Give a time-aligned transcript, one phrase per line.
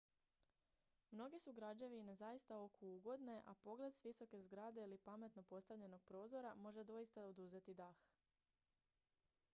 [1.11, 6.55] mnoge su građevine zaista oku ugodne a pogled s visoke zgrade ili pametno postavljenog prozora
[6.55, 8.03] može doista oduzeti dah